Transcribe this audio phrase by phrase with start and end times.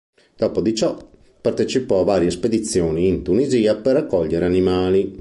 [0.35, 0.97] Dopo di ciò
[1.41, 5.09] partecipò a varie spedizioni in Tunisia per raccogliere animali.